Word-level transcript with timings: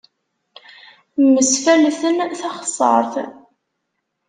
Mmesfalten 1.23 2.13
taxessaṛt. 2.39 3.13